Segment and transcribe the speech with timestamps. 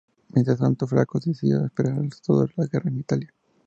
[0.29, 3.31] Mientras tanto, Flaco decidió esperar al resultado de la guerra en Italia.